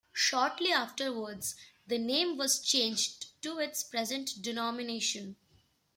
[0.13, 1.55] Shortly afterwards,
[1.85, 5.35] the name was changed to its present denomination.